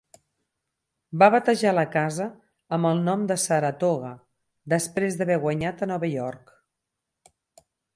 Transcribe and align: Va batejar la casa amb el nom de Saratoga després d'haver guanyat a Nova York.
Va 1.23 1.27
batejar 1.35 1.73
la 1.79 1.83
casa 1.97 2.27
amb 2.79 2.91
el 2.93 3.03
nom 3.11 3.29
de 3.35 3.39
Saratoga 3.45 4.13
després 4.77 5.21
d'haver 5.23 5.41
guanyat 5.49 5.89
a 5.89 5.95
Nova 5.97 6.15
York. 6.19 6.61